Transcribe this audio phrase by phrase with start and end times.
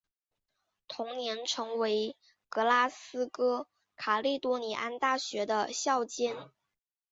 [0.87, 2.15] 同年成为
[2.49, 6.35] 格拉斯哥卡利多尼安大学的校监。